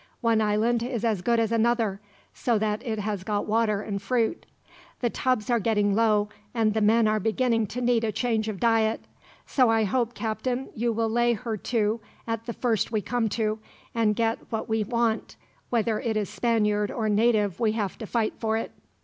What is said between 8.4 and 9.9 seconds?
of diet; so I